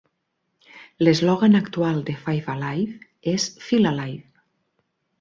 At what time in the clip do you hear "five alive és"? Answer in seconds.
2.23-3.49